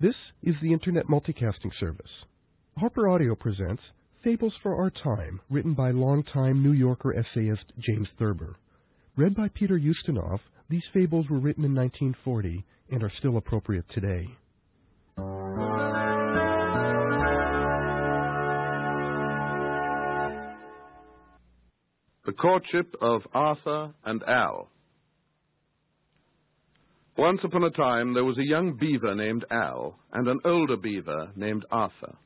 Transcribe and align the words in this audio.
This 0.00 0.14
is 0.42 0.54
the 0.62 0.72
Internet 0.72 1.08
Multicasting 1.08 1.78
Service. 1.78 2.10
Harper 2.78 3.06
Audio 3.10 3.34
presents 3.34 3.82
Fables 4.24 4.54
for 4.62 4.74
Our 4.74 4.88
Time, 4.88 5.42
written 5.50 5.74
by 5.74 5.90
longtime 5.90 6.62
New 6.62 6.72
Yorker 6.72 7.14
essayist 7.14 7.66
James 7.78 8.08
Thurber. 8.18 8.56
Read 9.18 9.34
by 9.36 9.48
Peter 9.48 9.78
Ustinov, 9.78 10.38
these 10.70 10.84
fables 10.94 11.26
were 11.28 11.38
written 11.38 11.64
in 11.66 11.74
1940 11.74 12.64
and 12.90 13.02
are 13.02 13.12
still 13.18 13.36
appropriate 13.36 13.84
today. 13.90 14.26
The 22.24 22.32
Courtship 22.40 22.94
of 23.02 23.20
Arthur 23.34 23.92
and 24.06 24.22
Al. 24.22 24.70
Once 27.20 27.44
upon 27.44 27.64
a 27.64 27.70
time, 27.72 28.14
there 28.14 28.24
was 28.24 28.38
a 28.38 28.46
young 28.46 28.72
beaver 28.72 29.14
named 29.14 29.44
Al 29.50 29.94
and 30.14 30.26
an 30.26 30.40
older 30.46 30.78
beaver 30.78 31.30
named 31.36 31.66
Arthur. 31.70 32.16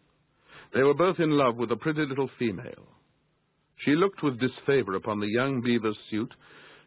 They 0.72 0.84
were 0.84 0.94
both 0.94 1.18
in 1.18 1.32
love 1.32 1.56
with 1.56 1.72
a 1.72 1.76
pretty 1.76 2.06
little 2.06 2.30
female. 2.38 2.86
She 3.78 3.96
looked 3.96 4.22
with 4.22 4.38
disfavor 4.38 4.94
upon 4.94 5.18
the 5.18 5.26
young 5.26 5.60
beaver's 5.62 5.98
suit 6.08 6.32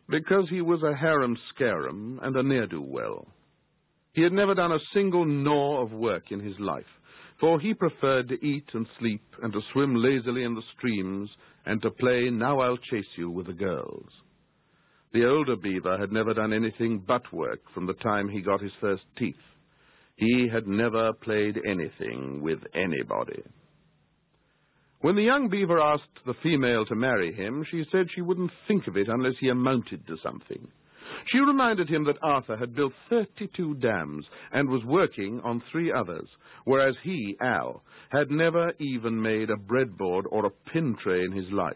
because 0.08 0.48
he 0.48 0.62
was 0.62 0.84
a 0.84 0.96
harum-scarum 0.96 2.22
and 2.24 2.34
a 2.38 2.44
ne'er-do-well. 2.44 3.28
He 4.14 4.22
had 4.22 4.32
never 4.32 4.56
done 4.56 4.72
a 4.72 4.80
single 4.94 5.26
gnaw 5.26 5.82
of 5.82 5.92
work 5.92 6.32
in 6.32 6.40
his 6.40 6.58
life, 6.62 6.86
for 7.42 7.60
he 7.60 7.74
preferred 7.74 8.30
to 8.30 8.42
eat 8.42 8.70
and 8.74 8.88
sleep 9.00 9.36
and 9.44 9.52
to 9.52 9.60
swim 9.74 9.96
lazily 9.96 10.44
in 10.44 10.56
the 10.56 10.64
streams 10.78 11.30
and 11.66 11.82
to 11.82 11.92
play 11.92 12.30
Now 12.30 12.62
I'll 12.62 12.78
Chase 12.78 13.18
You 13.18 13.30
with 13.30 13.48
the 13.48 13.54
girls. 13.54 14.08
The 15.18 15.28
older 15.28 15.56
beaver 15.56 15.98
had 15.98 16.12
never 16.12 16.32
done 16.36 16.54
anything 16.54 17.00
but 17.00 17.34
work 17.34 17.62
from 17.74 17.88
the 17.88 17.96
time 17.96 18.30
he 18.30 18.40
got 18.40 18.62
his 18.62 18.76
first 18.80 19.02
teeth. 19.18 19.34
He 20.16 20.48
had 20.48 20.68
never 20.68 21.12
played 21.12 21.60
anything 21.66 22.40
with 22.44 22.60
anybody. 22.76 23.42
When 25.02 25.16
the 25.16 25.24
young 25.24 25.50
beaver 25.50 25.80
asked 25.80 26.24
the 26.28 26.36
female 26.44 26.86
to 26.86 26.94
marry 26.94 27.34
him, 27.34 27.64
she 27.64 27.84
said 27.92 28.12
she 28.12 28.22
wouldn't 28.22 28.52
think 28.68 28.86
of 28.86 28.96
it 28.96 29.08
unless 29.08 29.34
he 29.40 29.50
amounted 29.50 30.06
to 30.06 30.18
something. 30.22 30.68
She 31.26 31.40
reminded 31.40 31.90
him 31.90 32.04
that 32.04 32.22
Arthur 32.22 32.56
had 32.56 32.76
built 32.76 32.94
32 33.10 33.74
dams 33.78 34.24
and 34.52 34.70
was 34.70 34.86
working 34.86 35.42
on 35.44 35.64
three 35.72 35.92
others, 35.92 36.30
whereas 36.66 36.96
he, 37.02 37.36
Al, 37.42 37.82
had 38.10 38.30
never 38.30 38.72
even 38.78 39.20
made 39.20 39.50
a 39.50 39.56
breadboard 39.56 40.26
or 40.30 40.46
a 40.46 40.72
pin 40.72 40.96
tray 41.02 41.24
in 41.24 41.32
his 41.32 41.50
life. 41.50 41.76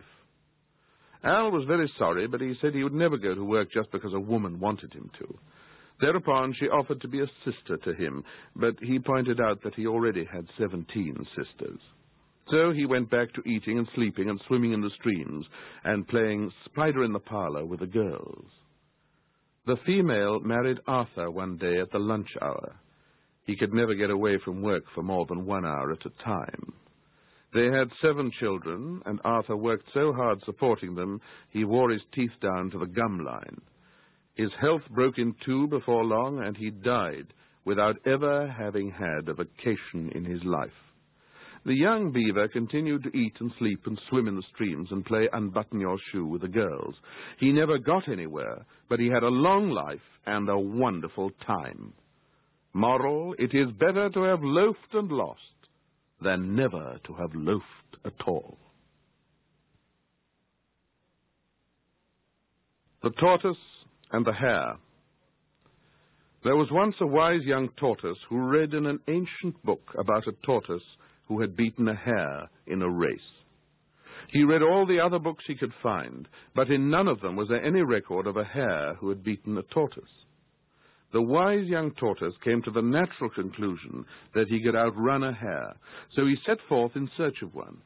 Al 1.24 1.52
was 1.52 1.66
very 1.66 1.92
sorry, 1.98 2.28
but 2.28 2.42
he 2.42 2.56
said 2.60 2.74
he 2.74 2.84
would 2.84 2.94
never 2.94 3.18
go 3.18 3.36
to 3.36 3.44
work 3.44 3.72
just 3.72 3.92
because 3.92 4.14
a 4.14 4.20
woman 4.20 4.60
wanted 4.60 4.94
him 4.94 5.10
to. 5.20 5.38
Thereupon 6.00 6.54
she 6.54 6.66
offered 6.66 7.00
to 7.02 7.08
be 7.08 7.22
a 7.22 7.28
sister 7.46 7.78
to 7.78 7.94
him, 7.94 8.24
but 8.56 8.76
he 8.82 8.98
pointed 8.98 9.40
out 9.40 9.62
that 9.64 9.76
he 9.76 9.86
already 9.86 10.26
had 10.26 10.48
17 10.58 11.28
sisters. 11.36 11.80
So 12.50 12.72
he 12.72 12.86
went 12.86 13.12
back 13.12 13.32
to 13.34 13.48
eating 13.48 13.78
and 13.78 13.88
sleeping 13.94 14.30
and 14.30 14.42
swimming 14.48 14.74
in 14.74 14.82
the 14.82 14.90
streams 14.90 15.46
and 15.84 16.08
playing 16.08 16.52
spider 16.66 17.04
in 17.04 17.14
the 17.14 17.20
parlor 17.20 17.66
with 17.66 17.82
the 17.82 17.88
girls. 17.88 18.46
The 19.68 19.78
female 19.86 20.40
married 20.40 20.80
Arthur 20.88 21.30
one 21.30 21.58
day 21.58 21.80
at 21.80 21.92
the 21.92 22.00
lunch 22.00 22.30
hour. 22.42 22.76
He 23.46 23.56
could 23.56 23.74
never 23.74 23.94
get 23.94 24.10
away 24.10 24.40
from 24.44 24.64
work 24.64 24.84
for 24.96 25.04
more 25.04 25.28
than 25.28 25.46
one 25.46 25.66
hour 25.66 25.92
at 25.92 26.06
a 26.06 26.24
time. 26.24 26.74
They 27.54 27.66
had 27.66 27.92
seven 28.02 28.32
children, 28.32 29.02
and 29.06 29.20
Arthur 29.26 29.58
worked 29.58 29.92
so 29.94 30.14
hard 30.14 30.42
supporting 30.44 30.96
them, 30.96 31.20
he 31.50 31.66
wore 31.66 31.90
his 31.90 32.04
teeth 32.14 32.32
down 32.42 32.70
to 32.72 32.80
the 32.80 32.86
gum 32.86 33.26
line. 33.26 33.60
His 34.36 34.54
health 34.54 34.84
broke 34.90 35.18
in 35.18 35.36
two 35.46 35.68
before 35.68 36.06
long, 36.06 36.42
and 36.42 36.56
he 36.56 36.70
died 36.70 37.34
without 37.66 37.98
ever 38.06 38.48
having 38.48 38.90
had 38.90 39.28
a 39.28 39.34
vacation 39.34 40.10
in 40.16 40.24
his 40.24 40.44
life. 40.46 40.72
The 41.66 41.76
young 41.76 42.12
beaver 42.12 42.48
continued 42.48 43.04
to 43.04 43.16
eat 43.16 43.36
and 43.40 43.52
sleep 43.60 43.86
and 43.86 44.00
swim 44.10 44.28
in 44.28 44.36
the 44.36 44.48
streams 44.54 44.90
and 44.92 45.06
play 45.06 45.28
unbutton 45.32 45.80
your 45.80 46.00
shoe 46.12 46.26
with 46.26 46.42
the 46.42 46.48
girls. 46.48 46.96
He 47.38 47.52
never 47.52 47.78
got 47.78 48.08
anywhere, 48.08 48.66
but 48.90 49.00
he 49.00 49.08
had 49.08 49.24
a 49.24 49.30
long 49.30 49.70
life 49.70 50.00
and 50.26 50.50
a 50.50 50.58
wonderful 50.58 51.32
time. 51.46 51.94
Moral, 52.74 53.36
it 53.38 53.54
is 53.54 53.72
better 53.74 54.10
to 54.10 54.24
have 54.24 54.42
loafed 54.42 54.94
and 54.94 55.12
lost 55.12 55.42
than 56.22 56.56
never 56.56 57.00
to 57.06 57.14
have 57.14 57.34
loafed 57.34 57.66
at 58.06 58.14
all. 58.28 58.58
The 63.04 63.10
Tortoise 63.12 63.58
and 64.12 64.26
the 64.26 64.34
Hare 64.34 64.76
There 66.44 66.56
was 66.56 66.72
once 66.72 66.96
a 67.00 67.08
wise 67.08 67.44
young 67.44 67.70
tortoise 67.70 68.18
who 68.30 68.48
read 68.48 68.74
in 68.74 68.86
an 68.86 69.00
ancient 69.08 69.64
book 69.64 69.94
about 69.98 70.28
a 70.28 70.34
tortoise 70.44 70.84
who 71.28 71.42
had 71.42 71.56
beaten 71.56 71.88
a 71.88 71.96
hare 71.96 72.50
in 72.68 72.82
a 72.82 72.90
race. 72.90 73.20
He 74.30 74.44
read 74.44 74.62
all 74.62 74.86
the 74.86 75.00
other 75.00 75.20
books 75.20 75.44
he 75.48 75.56
could 75.56 75.74
find, 75.82 76.28
but 76.56 76.70
in 76.70 76.90
none 76.90 77.08
of 77.08 77.22
them 77.22 77.36
was 77.36 77.50
there 77.50 77.64
any 77.64 77.82
record 77.82 78.28
of 78.28 78.38
a 78.38 78.44
hare 78.44 78.96
who 78.96 79.10
had 79.10 79.24
beaten 79.24 79.58
a 79.58 79.64
tortoise. 79.64 80.04
The 81.12 81.22
wise 81.22 81.68
young 81.68 81.92
tortoise 81.92 82.36
came 82.44 82.62
to 82.64 82.72
the 82.72 82.82
natural 82.82 83.30
conclusion 83.30 84.06
that 84.34 84.48
he 84.48 84.62
could 84.62 84.76
outrun 84.76 85.24
a 85.24 85.34
hare, 85.34 85.76
so 86.12 86.26
he 86.26 86.38
set 86.46 86.60
forth 86.70 86.96
in 86.96 87.10
search 87.18 87.42
of 87.42 87.54
one. 87.54 87.78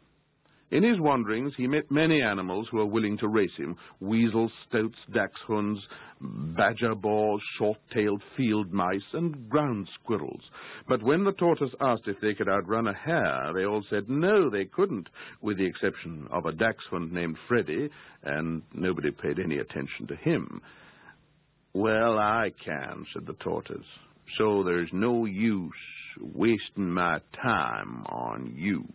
In 0.72 0.84
his 0.84 1.00
wanderings, 1.00 1.54
he 1.56 1.68
met 1.68 1.92
many 1.92 2.22
animals 2.22 2.68
who 2.70 2.78
were 2.78 2.86
willing 2.86 3.18
to 3.20 3.28
race 3.28 3.56
him 3.56 3.78
weasels, 4.00 4.52
stoats, 4.68 4.98
dachshunds, 5.12 5.80
badger 6.20 6.96
boars, 6.96 7.42
short 7.58 7.78
tailed 7.92 8.24
field 8.36 8.74
mice, 8.74 9.14
and 9.14 9.48
ground 9.48 9.88
squirrels. 9.94 10.42
But 10.88 11.04
when 11.04 11.24
the 11.24 11.34
tortoise 11.34 11.74
asked 11.82 12.08
if 12.08 12.20
they 12.20 12.34
could 12.34 12.50
outrun 12.50 12.88
a 12.88 12.94
hare, 12.94 13.54
they 13.54 13.66
all 13.66 13.84
said 13.90 14.10
no, 14.10 14.50
they 14.50 14.66
couldn't, 14.66 15.08
with 15.42 15.58
the 15.58 15.66
exception 15.66 16.28
of 16.32 16.46
a 16.46 16.52
dachshund 16.52 17.14
named 17.14 17.38
Freddie, 17.48 17.90
and 18.24 18.64
nobody 18.74 19.12
paid 19.12 19.40
any 19.40 19.60
attention 19.60 20.08
to 20.08 20.16
him. 20.16 20.62
Well, 21.76 22.18
I 22.18 22.54
can, 22.64 23.06
said 23.12 23.26
the 23.26 23.34
tortoise, 23.34 23.86
so 24.38 24.64
there's 24.64 24.88
no 24.94 25.26
use 25.26 25.74
wasting 26.22 26.90
my 26.90 27.20
time 27.44 28.06
on 28.06 28.54
you. 28.56 28.86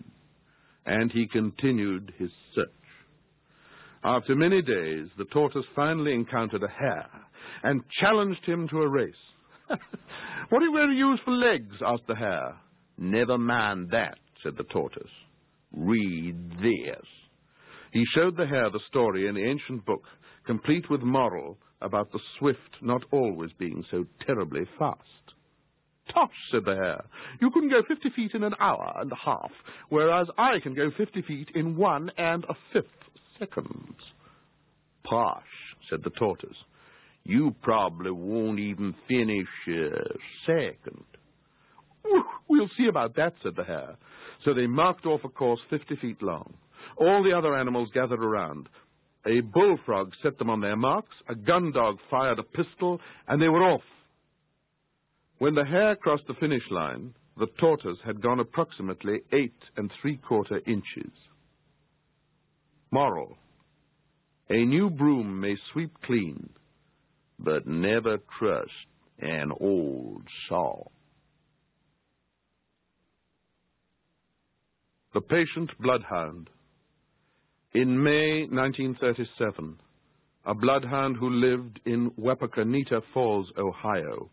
And 0.87 1.13
he 1.13 1.27
continued 1.27 2.15
his 2.17 2.31
search. 2.55 2.69
After 4.03 4.35
many 4.35 4.63
days, 4.63 5.09
the 5.19 5.27
tortoise 5.27 5.67
finally 5.77 6.15
encountered 6.15 6.63
a 6.63 6.71
hare 6.71 7.11
and 7.63 7.83
challenged 8.01 8.47
him 8.47 8.67
to 8.69 8.79
a 8.79 8.89
race. 8.89 9.12
what 9.69 10.62
are 10.62 10.65
you 10.65 10.73
going 10.73 10.89
to 10.89 10.97
use 10.97 11.21
for 11.23 11.33
legs? 11.33 11.77
asked 11.85 12.07
the 12.09 12.15
hare. 12.15 12.57
Never 12.97 13.37
mind 13.37 13.91
that, 13.91 14.17
said 14.43 14.57
the 14.57 14.65
tortoise. 14.65 15.12
Read 15.77 16.53
this. 16.62 17.07
He 17.93 18.07
showed 18.15 18.39
the 18.39 18.47
hare 18.47 18.71
the 18.71 18.81
story 18.89 19.27
in 19.27 19.35
the 19.35 19.45
ancient 19.45 19.85
book, 19.85 20.05
complete 20.47 20.89
with 20.89 21.03
moral 21.03 21.59
about 21.83 22.13
the 22.13 22.21
swift 22.39 22.77
not 22.81 23.05
always 23.11 23.51
being 23.59 23.85
so 23.91 24.07
terribly 24.27 24.67
fast. 24.79 24.99
Tosh, 26.13 26.31
said 26.51 26.65
the 26.65 26.75
hare, 26.75 27.05
you 27.41 27.51
can 27.51 27.69
go 27.69 27.83
fifty 27.87 28.11
feet 28.11 28.35
in 28.35 28.43
an 28.43 28.55
hour 28.59 28.93
and 28.97 29.13
a 29.13 29.17
half, 29.17 29.53
whereas 29.91 30.27
I 30.37 30.59
can 30.59 30.75
go 30.75 30.91
fifty 30.97 31.23
feet 31.23 31.51
in 31.55 31.77
one 31.77 32.11
and 32.19 32.45
a 32.45 32.55
fifth 32.73 32.87
seconds. 33.39 33.97
Posh, 35.05 35.43
said 35.89 36.03
the 36.03 36.11
tortoise, 36.11 36.57
you 37.25 37.55
probably 37.63 38.11
won't 38.11 38.59
even 38.59 38.95
finish 39.07 39.47
a 39.69 39.91
second. 40.47 41.05
We'll 42.49 42.71
see 42.77 42.87
about 42.87 43.15
that, 43.17 43.35
said 43.43 43.55
the 43.57 43.65
hare. 43.65 43.97
So 44.45 44.53
they 44.53 44.67
marked 44.67 45.07
off 45.07 45.21
a 45.23 45.29
course 45.29 45.61
fifty 45.69 45.97
feet 45.97 46.23
long. 46.23 46.55
All 46.97 47.23
the 47.23 47.37
other 47.37 47.57
animals 47.57 47.91
gathered 47.95 48.25
around. 48.25 48.69
A 49.26 49.41
bullfrog 49.41 50.14
set 50.22 50.38
them 50.38 50.48
on 50.48 50.60
their 50.60 50.76
marks, 50.76 51.14
a 51.28 51.34
gun 51.34 51.72
dog 51.72 51.98
fired 52.10 52.38
a 52.38 52.42
pistol, 52.42 53.00
and 53.28 53.41
they 53.41 53.48
were 53.48 53.62
off. 53.62 53.82
When 55.38 55.55
the 55.55 55.64
hare 55.64 55.96
crossed 55.96 56.26
the 56.26 56.34
finish 56.34 56.70
line, 56.70 57.14
the 57.37 57.46
tortoise 57.58 57.99
had 58.05 58.20
gone 58.20 58.40
approximately 58.40 59.22
eight 59.32 59.62
and 59.76 59.90
three 60.00 60.17
quarter 60.17 60.61
inches. 60.67 61.12
Moral. 62.90 63.37
A 64.49 64.64
new 64.64 64.90
broom 64.90 65.40
may 65.40 65.56
sweep 65.73 65.93
clean, 66.02 66.50
but 67.38 67.66
never 67.66 68.19
trust 68.38 68.70
an 69.19 69.52
old 69.61 70.23
saw. 70.49 70.84
The 75.12 75.20
Patient 75.20 75.70
Bloodhound 75.78 76.50
in 77.72 78.02
May 78.02 78.46
1937, 78.46 79.78
a 80.44 80.55
bloodhound 80.55 81.17
who 81.17 81.31
lived 81.31 81.78
in 81.87 82.11
Wapakoneta 82.12 83.00
Falls, 83.14 83.46
Ohio, 83.56 84.28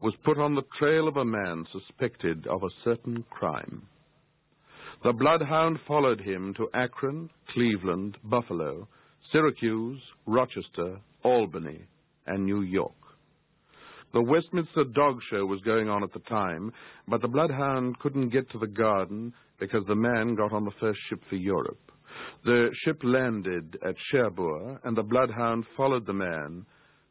was 0.00 0.14
put 0.24 0.38
on 0.38 0.54
the 0.54 0.64
trail 0.78 1.08
of 1.08 1.16
a 1.16 1.24
man 1.24 1.66
suspected 1.72 2.46
of 2.46 2.62
a 2.62 2.70
certain 2.84 3.24
crime. 3.28 3.82
The 5.02 5.12
bloodhound 5.12 5.80
followed 5.88 6.20
him 6.20 6.54
to 6.54 6.68
Akron, 6.74 7.28
Cleveland, 7.48 8.18
Buffalo, 8.22 8.86
Syracuse, 9.32 10.00
Rochester, 10.26 11.00
Albany, 11.24 11.80
and 12.28 12.44
New 12.44 12.62
York. 12.62 12.92
The 14.12 14.22
Westminster 14.22 14.84
Dog 14.84 15.18
Show 15.28 15.44
was 15.44 15.60
going 15.62 15.88
on 15.88 16.04
at 16.04 16.12
the 16.12 16.20
time, 16.20 16.72
but 17.08 17.20
the 17.20 17.28
Bloodhound 17.28 17.98
couldn't 17.98 18.28
get 18.28 18.48
to 18.50 18.58
the 18.58 18.68
garden 18.68 19.34
because 19.58 19.84
the 19.86 19.96
man 19.96 20.36
got 20.36 20.52
on 20.52 20.64
the 20.64 20.70
first 20.78 21.00
ship 21.08 21.20
for 21.28 21.36
Europe. 21.36 21.85
The 22.44 22.70
ship 22.84 23.00
landed 23.02 23.78
at 23.84 23.96
Cherbourg, 24.10 24.80
and 24.84 24.96
the 24.96 25.02
Bloodhound 25.02 25.64
followed 25.76 26.06
the 26.06 26.12
man 26.12 26.64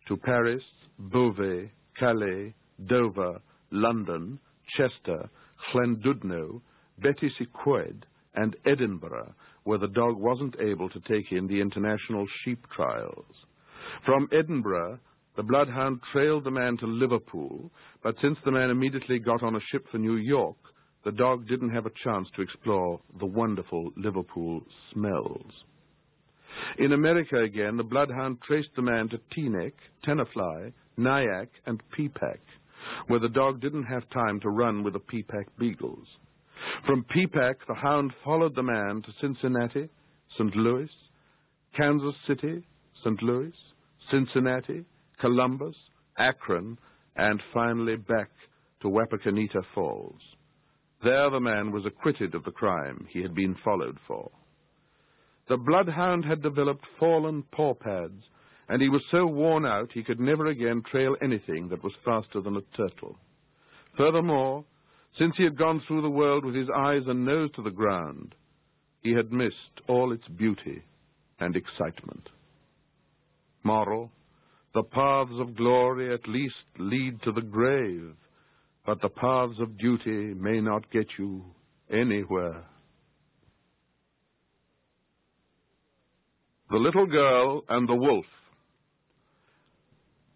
to 0.07 0.17
Paris, 0.17 0.63
Beauvais, 0.97 1.71
Calais, 1.97 2.53
Dover, 2.85 3.41
London, 3.71 4.39
Chester, 4.77 5.29
Llandudno, 5.73 6.61
Betws-y-Coed, 7.01 8.05
and 8.35 8.55
Edinburgh, 8.65 9.33
where 9.63 9.77
the 9.77 9.87
dog 9.87 10.17
wasn't 10.17 10.55
able 10.59 10.89
to 10.89 10.99
take 11.01 11.31
in 11.31 11.47
the 11.47 11.59
international 11.59 12.25
sheep 12.43 12.65
trials. 12.75 13.25
From 14.05 14.27
Edinburgh, 14.31 14.99
the 15.35 15.43
Bloodhound 15.43 15.99
trailed 16.11 16.43
the 16.43 16.51
man 16.51 16.77
to 16.77 16.85
Liverpool, 16.85 17.71
but 18.03 18.15
since 18.21 18.37
the 18.45 18.51
man 18.51 18.69
immediately 18.69 19.19
got 19.19 19.43
on 19.43 19.55
a 19.55 19.61
ship 19.71 19.85
for 19.91 19.97
New 19.97 20.15
York, 20.15 20.57
the 21.05 21.11
dog 21.11 21.47
didn't 21.47 21.69
have 21.69 21.85
a 21.85 21.91
chance 22.03 22.27
to 22.35 22.41
explore 22.41 22.99
the 23.19 23.25
wonderful 23.25 23.91
Liverpool 23.95 24.61
smells. 24.91 25.51
In 26.79 26.93
America 26.93 27.37
again, 27.37 27.77
the 27.77 27.83
Bloodhound 27.83 28.41
traced 28.41 28.69
the 28.75 28.81
man 28.81 29.07
to 29.09 29.19
Teaneck, 29.31 29.73
Tenafly, 30.03 30.73
Nyack, 30.97 31.49
and 31.67 31.81
Peapack, 31.95 32.39
where 33.07 33.19
the 33.19 33.29
dog 33.29 33.61
didn't 33.61 33.83
have 33.83 34.09
time 34.09 34.39
to 34.39 34.49
run 34.49 34.83
with 34.83 34.93
the 34.93 34.99
Peapack 34.99 35.45
beagles. 35.59 36.07
From 36.87 37.03
Peapack, 37.03 37.55
the 37.67 37.75
hound 37.75 38.11
followed 38.23 38.55
the 38.55 38.63
man 38.63 39.03
to 39.03 39.13
Cincinnati, 39.21 39.89
St. 40.37 40.55
Louis, 40.55 40.89
Kansas 41.77 42.15
City, 42.25 42.63
St. 43.03 43.21
Louis, 43.21 43.53
Cincinnati, 44.09 44.85
Columbus, 45.19 45.75
Akron, 46.17 46.79
and 47.15 47.43
finally 47.53 47.95
back 47.95 48.29
to 48.81 48.87
Wapakoneta 48.87 49.61
Falls. 49.75 50.21
There 51.05 51.29
the 51.29 51.39
man 51.39 51.71
was 51.71 51.85
acquitted 51.85 52.33
of 52.33 52.43
the 52.45 52.51
crime 52.51 53.05
he 53.11 53.21
had 53.21 53.35
been 53.35 53.53
followed 53.63 53.99
for. 54.07 54.31
The 55.47 55.55
bloodhound 55.55 56.25
had 56.25 56.41
developed 56.41 56.83
fallen 56.99 57.43
paw 57.51 57.75
pads, 57.75 58.23
and 58.67 58.81
he 58.81 58.89
was 58.89 59.03
so 59.11 59.27
worn 59.27 59.67
out 59.67 59.91
he 59.91 60.01
could 60.01 60.19
never 60.19 60.47
again 60.47 60.81
trail 60.81 61.15
anything 61.21 61.69
that 61.69 61.83
was 61.83 61.93
faster 62.03 62.41
than 62.41 62.57
a 62.57 62.75
turtle. 62.75 63.19
Furthermore, 63.95 64.65
since 65.15 65.37
he 65.37 65.43
had 65.43 65.59
gone 65.59 65.79
through 65.81 66.01
the 66.01 66.09
world 66.09 66.43
with 66.43 66.55
his 66.55 66.71
eyes 66.75 67.03
and 67.05 67.23
nose 67.23 67.51
to 67.51 67.61
the 67.61 67.69
ground, 67.69 68.33
he 69.03 69.11
had 69.11 69.31
missed 69.31 69.81
all 69.87 70.11
its 70.11 70.27
beauty 70.29 70.81
and 71.39 71.55
excitement. 71.55 72.29
Moral, 73.63 74.11
the 74.73 74.81
paths 74.81 75.39
of 75.39 75.55
glory 75.55 76.11
at 76.11 76.27
least 76.27 76.65
lead 76.79 77.21
to 77.21 77.31
the 77.31 77.43
grave, 77.43 78.15
but 78.85 79.01
the 79.01 79.09
paths 79.09 79.59
of 79.59 79.77
duty 79.77 80.33
may 80.33 80.61
not 80.61 80.89
get 80.91 81.07
you 81.17 81.43
anywhere. 81.91 82.63
The 86.69 86.77
Little 86.77 87.05
Girl 87.05 87.63
and 87.69 87.87
the 87.87 87.95
Wolf. 87.95 88.25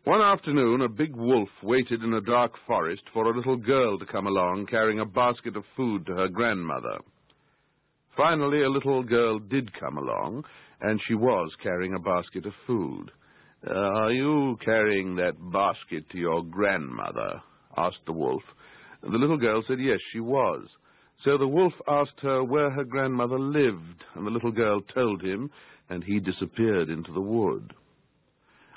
One 0.06 0.22
afternoon, 0.22 0.81
a 0.81 0.90
big 0.90 1.16
wolf 1.16 1.50
waited 1.62 2.01
in 2.04 2.13
a 2.13 2.22
dark 2.22 2.54
forest 2.66 3.04
for 3.13 3.25
a 3.25 3.36
little 3.36 3.57
girl 3.57 4.00
to 4.00 4.06
come 4.06 4.25
along 4.25 4.66
carrying 4.68 5.00
a 5.00 5.06
basket 5.06 5.56
of 5.56 5.63
food 5.75 6.06
to 6.07 6.13
her 6.13 6.28
grandmother. 6.28 7.00
Finally, 8.16 8.63
a 8.63 8.69
little 8.69 9.04
girl 9.04 9.38
did 9.38 9.72
come 9.80 9.98
along, 9.98 10.44
and 10.81 11.00
she 11.06 11.13
was 11.13 11.52
carrying 11.62 11.94
a 11.94 12.00
basket 12.00 12.45
of 12.45 12.54
food. 12.66 13.12
Uh, 13.68 13.74
are 13.74 14.12
you 14.12 14.57
carrying 14.63 15.16
that 15.16 15.36
basket 15.52 16.10
to 16.10 16.18
your 16.18 16.44
grandmother? 16.44 17.42
Asked 17.77 18.06
the 18.06 18.13
wolf. 18.13 18.44
The 19.01 19.18
little 19.18 19.38
girl 19.38 19.63
said 19.68 19.80
yes, 19.80 20.00
she 20.12 20.19
was. 20.19 20.68
So 21.24 21.38
the 21.38 21.48
wolf 21.48 21.74
asked 21.88 22.19
her 22.21 22.44
where 22.44 22.69
her 22.69 22.83
grandmother 22.83 23.39
lived, 23.39 24.04
and 24.16 24.25
the 24.25 24.31
little 24.31 24.51
girl 24.51 24.81
told 24.81 25.21
him, 25.21 25.51
and 25.89 26.04
he 26.04 26.19
disappeared 26.19 26.89
into 26.89 27.12
the 27.12 27.21
wood. 27.21 27.74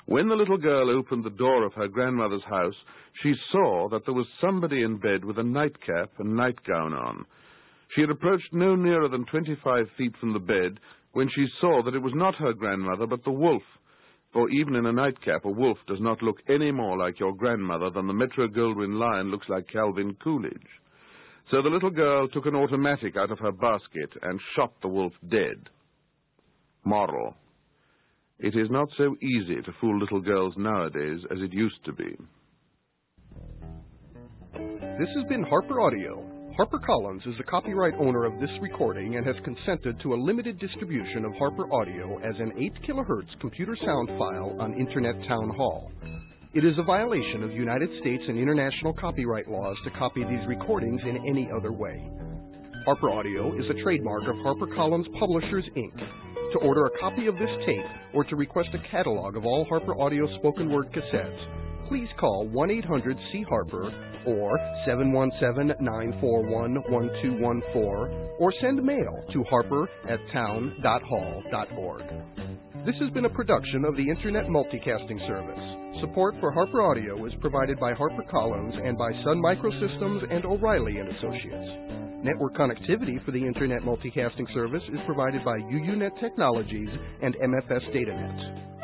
When 0.05 0.27
the 0.27 0.35
little 0.35 0.57
girl 0.57 0.89
opened 0.89 1.23
the 1.23 1.29
door 1.29 1.63
of 1.65 1.73
her 1.73 1.87
grandmother's 1.87 2.43
house, 2.43 2.75
she 3.21 3.33
saw 3.51 3.87
that 3.89 4.05
there 4.05 4.13
was 4.13 4.27
somebody 4.41 4.83
in 4.83 4.97
bed 4.97 5.23
with 5.23 5.39
a 5.39 5.43
nightcap 5.43 6.11
and 6.19 6.35
nightgown 6.35 6.93
on. 6.93 7.25
She 7.95 8.01
had 8.01 8.09
approached 8.09 8.51
no 8.51 8.75
nearer 8.75 9.07
than 9.07 9.25
twenty-five 9.25 9.85
feet 9.97 10.17
from 10.17 10.33
the 10.33 10.39
bed 10.39 10.79
when 11.13 11.29
she 11.29 11.47
saw 11.61 11.81
that 11.83 11.95
it 11.95 12.01
was 12.01 12.13
not 12.15 12.35
her 12.35 12.53
grandmother, 12.53 13.07
but 13.07 13.23
the 13.23 13.31
wolf, 13.31 13.63
for 14.33 14.49
even 14.49 14.75
in 14.75 14.87
a 14.87 14.91
nightcap, 14.91 15.45
a 15.45 15.49
wolf 15.49 15.77
does 15.87 16.01
not 16.01 16.23
look 16.23 16.41
any 16.49 16.71
more 16.71 16.97
like 16.97 17.19
your 17.19 17.35
grandmother 17.35 17.91
than 17.91 18.07
the 18.07 18.13
Metro 18.13 18.47
Goldwyn 18.47 18.97
lion 18.97 19.29
looks 19.29 19.47
like 19.47 19.67
Calvin 19.67 20.15
Coolidge. 20.23 20.81
So 21.51 21.61
the 21.61 21.69
little 21.69 21.91
girl 21.91 22.27
took 22.27 22.47
an 22.47 22.55
automatic 22.55 23.15
out 23.15 23.31
of 23.31 23.39
her 23.39 23.51
basket 23.51 24.11
and 24.23 24.39
shot 24.55 24.73
the 24.81 24.87
wolf 24.87 25.13
dead. 25.29 25.69
Moral. 26.83 27.35
It 28.39 28.55
is 28.55 28.69
not 28.71 28.89
so 28.97 29.15
easy 29.21 29.61
to 29.61 29.73
fool 29.79 29.99
little 29.99 30.19
girls 30.19 30.55
nowadays 30.57 31.19
as 31.31 31.39
it 31.39 31.53
used 31.53 31.83
to 31.85 31.93
be. 31.93 32.17
This 34.99 35.09
has 35.15 35.23
been 35.29 35.43
Harper 35.43 35.79
Audio. 35.81 36.32
HarperCollins 36.57 37.27
is 37.27 37.35
the 37.37 37.43
copyright 37.43 37.95
owner 37.95 38.25
of 38.25 38.39
this 38.39 38.51
recording 38.61 39.15
and 39.15 39.25
has 39.25 39.35
consented 39.43 39.99
to 40.01 40.13
a 40.13 40.21
limited 40.21 40.59
distribution 40.59 41.25
of 41.25 41.33
Harper 41.33 41.73
Audio 41.73 42.19
as 42.19 42.35
an 42.39 42.53
8 42.55 42.73
kHz 42.87 43.39
computer 43.39 43.75
sound 43.83 44.07
file 44.19 44.55
on 44.59 44.75
Internet 44.75 45.15
Town 45.27 45.49
Hall. 45.49 45.91
It 46.53 46.63
is 46.63 46.77
a 46.77 46.83
violation 46.83 47.41
of 47.41 47.53
United 47.53 47.89
States 48.01 48.23
and 48.27 48.37
international 48.37 48.93
copyright 48.93 49.49
laws 49.49 49.77
to 49.83 49.89
copy 49.97 50.23
these 50.23 50.45
recordings 50.47 51.01
in 51.01 51.27
any 51.27 51.49
other 51.51 51.71
way. 51.71 52.07
Harper 52.85 53.09
Audio 53.09 53.59
is 53.59 53.67
a 53.71 53.81
trademark 53.81 54.27
of 54.27 54.35
HarperCollins 54.35 55.11
Publishers, 55.17 55.65
Inc. 55.75 55.97
To 56.51 56.59
order 56.59 56.85
a 56.85 56.99
copy 56.99 57.25
of 57.25 57.33
this 57.39 57.65
tape 57.65 57.85
or 58.13 58.23
to 58.25 58.35
request 58.35 58.69
a 58.73 58.89
catalog 58.91 59.35
of 59.35 59.45
all 59.47 59.65
Harper 59.65 59.99
Audio 59.99 60.27
spoken 60.37 60.69
word 60.71 60.93
cassettes, 60.93 61.62
please 61.87 62.09
call 62.19 62.47
1 62.47 62.71
800 62.71 63.17
C 63.31 63.43
Harper 63.43 63.91
or 64.25 64.57
717 64.85 65.75
941 65.83 66.75
1214 66.75 68.35
or 68.39 68.53
send 68.61 68.83
mail 68.83 69.23
to 69.31 69.43
harper 69.43 69.89
at 70.09 70.19
town.hall.org. 70.31 72.03
This 72.85 72.95
has 72.99 73.09
been 73.11 73.25
a 73.25 73.29
production 73.29 73.85
of 73.85 73.95
the 73.95 74.09
Internet 74.09 74.47
Multicasting 74.47 75.25
Service. 75.25 76.01
Support 76.01 76.35
for 76.41 76.51
Harper 76.51 76.81
Audio 76.81 77.25
is 77.25 77.33
provided 77.39 77.79
by 77.79 77.93
HarperCollins 77.93 78.85
and 78.85 78.97
by 78.97 79.13
Sun 79.23 79.41
Microsystems 79.41 80.29
and 80.29 80.45
O'Reilly 80.45 80.97
and 80.97 81.07
Associates. 81.09 81.93
Network 82.23 82.55
connectivity 82.55 83.23
for 83.23 83.31
the 83.31 83.45
Internet 83.45 83.83
Multicasting 83.83 84.53
Service 84.53 84.83
is 84.89 84.99
provided 85.05 85.45
by 85.45 85.59
UUNet 85.59 86.19
Technologies 86.19 86.89
and 87.21 87.35
MFS 87.35 87.89
DataNet. 87.95 88.82